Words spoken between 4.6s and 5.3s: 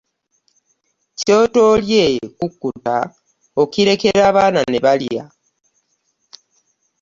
nebalya,